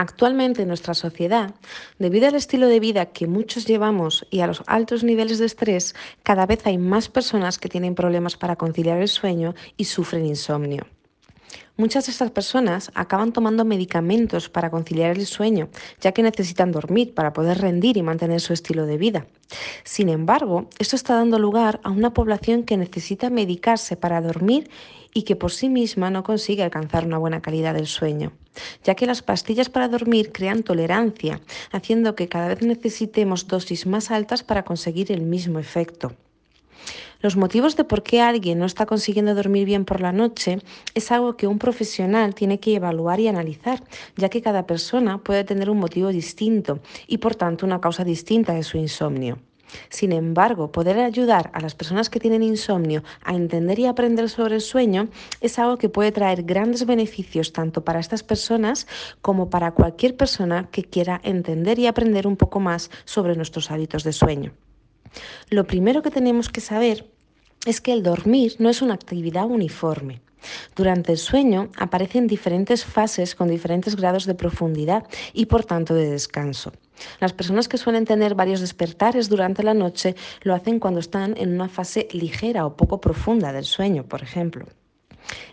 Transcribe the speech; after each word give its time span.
Actualmente 0.00 0.62
en 0.62 0.68
nuestra 0.68 0.94
sociedad, 0.94 1.54
debido 1.98 2.26
al 2.26 2.34
estilo 2.34 2.68
de 2.68 2.80
vida 2.80 3.12
que 3.12 3.26
muchos 3.26 3.66
llevamos 3.66 4.26
y 4.30 4.40
a 4.40 4.46
los 4.46 4.62
altos 4.66 5.04
niveles 5.04 5.38
de 5.38 5.44
estrés, 5.44 5.94
cada 6.22 6.46
vez 6.46 6.66
hay 6.66 6.78
más 6.78 7.10
personas 7.10 7.58
que 7.58 7.68
tienen 7.68 7.94
problemas 7.94 8.38
para 8.38 8.56
conciliar 8.56 8.98
el 9.02 9.08
sueño 9.08 9.54
y 9.76 9.84
sufren 9.84 10.24
insomnio. 10.24 10.86
Muchas 11.76 12.06
de 12.06 12.12
estas 12.12 12.30
personas 12.30 12.90
acaban 12.94 13.32
tomando 13.32 13.64
medicamentos 13.64 14.48
para 14.48 14.70
conciliar 14.70 15.16
el 15.16 15.26
sueño, 15.26 15.68
ya 16.00 16.12
que 16.12 16.22
necesitan 16.22 16.72
dormir 16.72 17.14
para 17.14 17.32
poder 17.32 17.58
rendir 17.58 17.96
y 17.96 18.02
mantener 18.02 18.40
su 18.40 18.52
estilo 18.52 18.86
de 18.86 18.98
vida. 18.98 19.26
Sin 19.84 20.08
embargo, 20.08 20.68
esto 20.78 20.96
está 20.96 21.14
dando 21.14 21.38
lugar 21.38 21.80
a 21.82 21.90
una 21.90 22.12
población 22.12 22.64
que 22.64 22.76
necesita 22.76 23.30
medicarse 23.30 23.96
para 23.96 24.20
dormir 24.20 24.70
y 25.14 25.22
que 25.22 25.36
por 25.36 25.52
sí 25.52 25.68
misma 25.68 26.10
no 26.10 26.22
consigue 26.22 26.62
alcanzar 26.62 27.04
una 27.04 27.18
buena 27.18 27.40
calidad 27.40 27.74
del 27.74 27.86
sueño, 27.86 28.32
ya 28.84 28.94
que 28.94 29.06
las 29.06 29.22
pastillas 29.22 29.68
para 29.68 29.88
dormir 29.88 30.32
crean 30.32 30.62
tolerancia, 30.62 31.40
haciendo 31.72 32.14
que 32.14 32.28
cada 32.28 32.48
vez 32.48 32.62
necesitemos 32.62 33.48
dosis 33.48 33.86
más 33.86 34.10
altas 34.10 34.42
para 34.42 34.64
conseguir 34.64 35.10
el 35.10 35.22
mismo 35.22 35.58
efecto. 35.58 36.14
Los 37.22 37.36
motivos 37.36 37.76
de 37.76 37.84
por 37.84 38.02
qué 38.02 38.22
alguien 38.22 38.58
no 38.58 38.64
está 38.64 38.86
consiguiendo 38.86 39.34
dormir 39.34 39.66
bien 39.66 39.84
por 39.84 40.00
la 40.00 40.10
noche 40.10 40.58
es 40.94 41.12
algo 41.12 41.36
que 41.36 41.46
un 41.46 41.58
profesional 41.58 42.34
tiene 42.34 42.60
que 42.60 42.74
evaluar 42.74 43.20
y 43.20 43.28
analizar, 43.28 43.82
ya 44.16 44.30
que 44.30 44.40
cada 44.40 44.66
persona 44.66 45.18
puede 45.18 45.44
tener 45.44 45.68
un 45.68 45.78
motivo 45.78 46.08
distinto 46.08 46.80
y 47.06 47.18
por 47.18 47.34
tanto 47.34 47.66
una 47.66 47.78
causa 47.78 48.04
distinta 48.04 48.54
de 48.54 48.62
su 48.62 48.78
insomnio. 48.78 49.38
Sin 49.90 50.12
embargo, 50.12 50.72
poder 50.72 50.98
ayudar 50.98 51.50
a 51.52 51.60
las 51.60 51.74
personas 51.74 52.08
que 52.08 52.20
tienen 52.20 52.42
insomnio 52.42 53.04
a 53.22 53.34
entender 53.34 53.78
y 53.78 53.84
aprender 53.84 54.30
sobre 54.30 54.54
el 54.54 54.62
sueño 54.62 55.08
es 55.42 55.58
algo 55.58 55.76
que 55.76 55.90
puede 55.90 56.12
traer 56.12 56.42
grandes 56.44 56.86
beneficios 56.86 57.52
tanto 57.52 57.84
para 57.84 58.00
estas 58.00 58.22
personas 58.22 58.86
como 59.20 59.50
para 59.50 59.72
cualquier 59.72 60.16
persona 60.16 60.70
que 60.72 60.84
quiera 60.84 61.20
entender 61.22 61.78
y 61.78 61.86
aprender 61.86 62.26
un 62.26 62.38
poco 62.38 62.60
más 62.60 62.90
sobre 63.04 63.36
nuestros 63.36 63.70
hábitos 63.70 64.04
de 64.04 64.14
sueño. 64.14 64.54
Lo 65.48 65.66
primero 65.66 66.02
que 66.02 66.10
tenemos 66.10 66.48
que 66.48 66.60
saber 66.60 67.09
es 67.66 67.80
que 67.80 67.92
el 67.92 68.02
dormir 68.02 68.56
no 68.58 68.68
es 68.68 68.82
una 68.82 68.94
actividad 68.94 69.46
uniforme. 69.46 70.20
Durante 70.74 71.12
el 71.12 71.18
sueño 71.18 71.70
aparecen 71.76 72.26
diferentes 72.26 72.84
fases 72.84 73.34
con 73.34 73.48
diferentes 73.48 73.96
grados 73.96 74.24
de 74.24 74.34
profundidad 74.34 75.04
y 75.32 75.46
por 75.46 75.64
tanto 75.64 75.94
de 75.94 76.10
descanso. 76.10 76.72
Las 77.20 77.32
personas 77.32 77.68
que 77.68 77.78
suelen 77.78 78.04
tener 78.04 78.34
varios 78.34 78.60
despertares 78.60 79.28
durante 79.28 79.62
la 79.62 79.74
noche 79.74 80.14
lo 80.42 80.54
hacen 80.54 80.78
cuando 80.78 81.00
están 81.00 81.36
en 81.36 81.54
una 81.54 81.68
fase 81.68 82.08
ligera 82.12 82.66
o 82.66 82.76
poco 82.76 83.00
profunda 83.00 83.52
del 83.52 83.64
sueño, 83.64 84.04
por 84.04 84.22
ejemplo. 84.22 84.66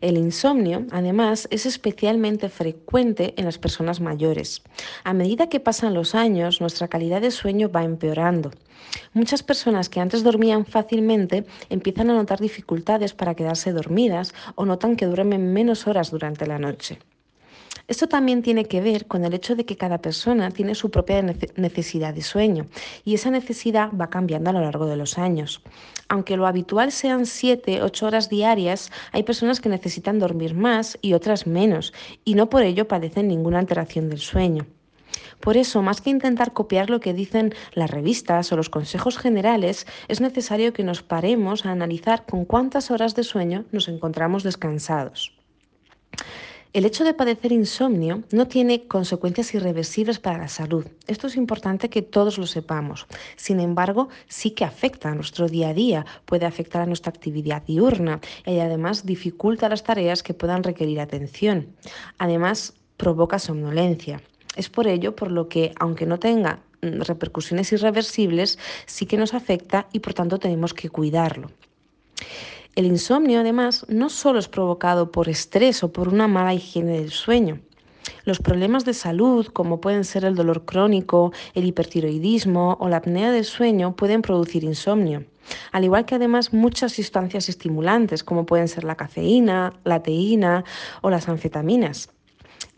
El 0.00 0.16
insomnio, 0.16 0.86
además, 0.90 1.48
es 1.50 1.66
especialmente 1.66 2.48
frecuente 2.48 3.34
en 3.36 3.44
las 3.44 3.58
personas 3.58 4.00
mayores. 4.00 4.62
A 5.04 5.12
medida 5.12 5.48
que 5.48 5.60
pasan 5.60 5.94
los 5.94 6.14
años, 6.14 6.60
nuestra 6.60 6.88
calidad 6.88 7.20
de 7.20 7.30
sueño 7.30 7.70
va 7.70 7.84
empeorando. 7.84 8.50
Muchas 9.12 9.42
personas 9.42 9.88
que 9.88 10.00
antes 10.00 10.22
dormían 10.22 10.64
fácilmente 10.66 11.46
empiezan 11.70 12.10
a 12.10 12.14
notar 12.14 12.40
dificultades 12.40 13.14
para 13.14 13.34
quedarse 13.34 13.72
dormidas 13.72 14.34
o 14.54 14.64
notan 14.64 14.96
que 14.96 15.06
duermen 15.06 15.52
menos 15.52 15.86
horas 15.86 16.10
durante 16.10 16.46
la 16.46 16.58
noche. 16.58 16.98
Esto 17.88 18.08
también 18.08 18.42
tiene 18.42 18.64
que 18.64 18.80
ver 18.80 19.06
con 19.06 19.24
el 19.24 19.32
hecho 19.32 19.54
de 19.54 19.64
que 19.64 19.76
cada 19.76 19.98
persona 19.98 20.50
tiene 20.50 20.74
su 20.74 20.90
propia 20.90 21.22
necesidad 21.22 22.12
de 22.12 22.22
sueño 22.22 22.66
y 23.04 23.14
esa 23.14 23.30
necesidad 23.30 23.92
va 23.92 24.10
cambiando 24.10 24.50
a 24.50 24.52
lo 24.52 24.60
largo 24.60 24.86
de 24.86 24.96
los 24.96 25.18
años. 25.18 25.62
Aunque 26.08 26.36
lo 26.36 26.48
habitual 26.48 26.90
sean 26.90 27.26
7, 27.26 27.82
8 27.82 28.06
horas 28.06 28.28
diarias, 28.28 28.90
hay 29.12 29.22
personas 29.22 29.60
que 29.60 29.68
necesitan 29.68 30.18
dormir 30.18 30.54
más 30.54 30.98
y 31.00 31.12
otras 31.12 31.46
menos 31.46 31.92
y 32.24 32.34
no 32.34 32.50
por 32.50 32.64
ello 32.64 32.88
padecen 32.88 33.28
ninguna 33.28 33.60
alteración 33.60 34.08
del 34.08 34.18
sueño. 34.18 34.66
Por 35.40 35.56
eso, 35.56 35.80
más 35.80 36.00
que 36.00 36.10
intentar 36.10 36.52
copiar 36.52 36.90
lo 36.90 36.98
que 36.98 37.14
dicen 37.14 37.54
las 37.72 37.90
revistas 37.90 38.50
o 38.50 38.56
los 38.56 38.68
consejos 38.68 39.16
generales, 39.16 39.86
es 40.08 40.20
necesario 40.20 40.72
que 40.72 40.82
nos 40.82 41.04
paremos 41.04 41.64
a 41.64 41.70
analizar 41.70 42.26
con 42.26 42.46
cuántas 42.46 42.90
horas 42.90 43.14
de 43.14 43.22
sueño 43.22 43.64
nos 43.70 43.86
encontramos 43.86 44.42
descansados. 44.42 45.35
El 46.76 46.84
hecho 46.84 47.04
de 47.04 47.14
padecer 47.14 47.52
insomnio 47.52 48.22
no 48.32 48.48
tiene 48.48 48.86
consecuencias 48.86 49.54
irreversibles 49.54 50.18
para 50.18 50.36
la 50.36 50.48
salud. 50.48 50.86
Esto 51.06 51.26
es 51.26 51.36
importante 51.36 51.88
que 51.88 52.02
todos 52.02 52.36
lo 52.36 52.46
sepamos. 52.46 53.06
Sin 53.36 53.60
embargo, 53.60 54.10
sí 54.28 54.50
que 54.50 54.66
afecta 54.66 55.08
a 55.08 55.14
nuestro 55.14 55.48
día 55.48 55.70
a 55.70 55.72
día, 55.72 56.04
puede 56.26 56.44
afectar 56.44 56.82
a 56.82 56.86
nuestra 56.86 57.08
actividad 57.08 57.62
diurna 57.62 58.20
y 58.44 58.58
además 58.58 59.06
dificulta 59.06 59.70
las 59.70 59.84
tareas 59.84 60.22
que 60.22 60.34
puedan 60.34 60.64
requerir 60.64 61.00
atención. 61.00 61.68
Además, 62.18 62.74
provoca 62.98 63.38
somnolencia. 63.38 64.20
Es 64.54 64.68
por 64.68 64.86
ello 64.86 65.16
por 65.16 65.32
lo 65.32 65.48
que, 65.48 65.72
aunque 65.80 66.04
no 66.04 66.18
tenga 66.18 66.60
mm, 66.82 67.00
repercusiones 67.00 67.72
irreversibles, 67.72 68.58
sí 68.84 69.06
que 69.06 69.16
nos 69.16 69.32
afecta 69.32 69.86
y 69.94 70.00
por 70.00 70.12
tanto 70.12 70.38
tenemos 70.38 70.74
que 70.74 70.90
cuidarlo. 70.90 71.52
El 72.76 72.84
insomnio, 72.84 73.40
además, 73.40 73.86
no 73.88 74.10
solo 74.10 74.38
es 74.38 74.48
provocado 74.48 75.10
por 75.10 75.30
estrés 75.30 75.82
o 75.82 75.94
por 75.94 76.08
una 76.08 76.28
mala 76.28 76.52
higiene 76.52 77.00
del 77.00 77.10
sueño. 77.10 77.58
Los 78.26 78.38
problemas 78.38 78.84
de 78.84 78.92
salud, 78.92 79.46
como 79.46 79.80
pueden 79.80 80.04
ser 80.04 80.26
el 80.26 80.34
dolor 80.34 80.66
crónico, 80.66 81.32
el 81.54 81.64
hipertiroidismo 81.64 82.76
o 82.78 82.88
la 82.90 82.98
apnea 82.98 83.30
del 83.30 83.46
sueño, 83.46 83.96
pueden 83.96 84.20
producir 84.20 84.62
insomnio. 84.62 85.24
Al 85.72 85.84
igual 85.84 86.04
que 86.04 86.16
además 86.16 86.52
muchas 86.52 86.92
sustancias 86.92 87.48
estimulantes, 87.48 88.22
como 88.22 88.44
pueden 88.44 88.68
ser 88.68 88.84
la 88.84 88.96
cafeína, 88.96 89.72
la 89.84 90.02
teína 90.02 90.62
o 91.00 91.08
las 91.08 91.30
anfetaminas. 91.30 92.10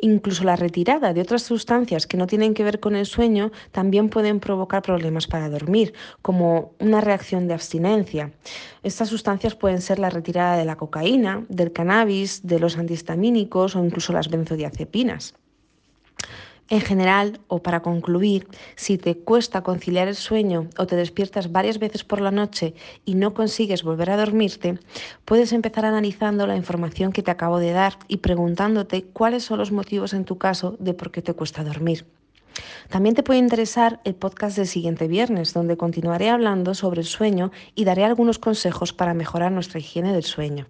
Incluso 0.00 0.44
la 0.44 0.54
retirada 0.54 1.12
de 1.12 1.20
otras 1.20 1.42
sustancias 1.42 2.06
que 2.06 2.16
no 2.16 2.28
tienen 2.28 2.54
que 2.54 2.62
ver 2.62 2.78
con 2.78 2.94
el 2.94 3.04
sueño 3.04 3.50
también 3.72 4.08
pueden 4.08 4.38
provocar 4.38 4.82
problemas 4.82 5.26
para 5.26 5.50
dormir, 5.50 5.92
como 6.22 6.72
una 6.78 7.00
reacción 7.00 7.48
de 7.48 7.54
abstinencia. 7.54 8.32
Estas 8.84 9.08
sustancias 9.08 9.56
pueden 9.56 9.80
ser 9.80 9.98
la 9.98 10.10
retirada 10.10 10.56
de 10.56 10.64
la 10.64 10.76
cocaína, 10.76 11.44
del 11.48 11.72
cannabis, 11.72 12.46
de 12.46 12.60
los 12.60 12.78
antihistamínicos 12.78 13.74
o 13.74 13.84
incluso 13.84 14.12
las 14.12 14.28
benzodiazepinas. 14.28 15.34
En 16.70 16.82
general, 16.82 17.40
o 17.48 17.62
para 17.62 17.80
concluir, 17.80 18.46
si 18.76 18.98
te 18.98 19.16
cuesta 19.16 19.62
conciliar 19.62 20.06
el 20.06 20.16
sueño 20.16 20.68
o 20.76 20.86
te 20.86 20.96
despiertas 20.96 21.50
varias 21.50 21.78
veces 21.78 22.04
por 22.04 22.20
la 22.20 22.30
noche 22.30 22.74
y 23.06 23.14
no 23.14 23.32
consigues 23.32 23.82
volver 23.82 24.10
a 24.10 24.18
dormirte, 24.18 24.78
puedes 25.24 25.54
empezar 25.54 25.86
analizando 25.86 26.46
la 26.46 26.56
información 26.56 27.12
que 27.12 27.22
te 27.22 27.30
acabo 27.30 27.58
de 27.58 27.72
dar 27.72 27.98
y 28.06 28.18
preguntándote 28.18 29.04
cuáles 29.04 29.44
son 29.44 29.58
los 29.58 29.72
motivos 29.72 30.12
en 30.12 30.26
tu 30.26 30.36
caso 30.36 30.76
de 30.78 30.92
por 30.92 31.10
qué 31.10 31.22
te 31.22 31.32
cuesta 31.32 31.64
dormir. 31.64 32.04
También 32.90 33.14
te 33.14 33.22
puede 33.22 33.38
interesar 33.38 34.00
el 34.04 34.14
podcast 34.14 34.56
del 34.58 34.66
siguiente 34.66 35.08
viernes, 35.08 35.54
donde 35.54 35.78
continuaré 35.78 36.28
hablando 36.28 36.74
sobre 36.74 37.00
el 37.00 37.06
sueño 37.06 37.50
y 37.74 37.84
daré 37.84 38.04
algunos 38.04 38.38
consejos 38.38 38.92
para 38.92 39.14
mejorar 39.14 39.52
nuestra 39.52 39.80
higiene 39.80 40.12
del 40.12 40.24
sueño. 40.24 40.66